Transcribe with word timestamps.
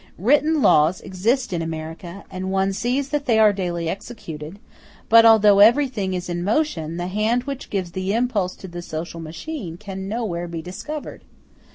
Written 0.17 0.63
laws 0.63 0.99
exist 1.01 1.53
in 1.53 1.61
America, 1.61 2.23
and 2.31 2.49
one 2.51 2.73
sees 2.73 3.09
that 3.09 3.27
they 3.27 3.37
are 3.37 3.53
daily 3.53 3.87
executed; 3.87 4.57
but 5.09 5.27
although 5.27 5.59
everything 5.59 6.15
is 6.15 6.27
in 6.27 6.43
motion, 6.43 6.97
the 6.97 7.05
hand 7.05 7.43
which 7.43 7.69
gives 7.69 7.91
the 7.91 8.11
impulse 8.11 8.55
to 8.55 8.67
the 8.67 8.81
social 8.81 9.19
machine 9.19 9.77
can 9.77 10.09
nowhere 10.09 10.47
be 10.47 10.63
discovered. 10.63 11.23